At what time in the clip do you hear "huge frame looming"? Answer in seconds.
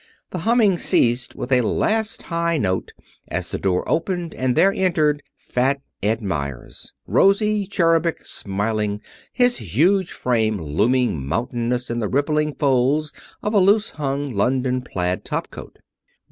9.57-11.23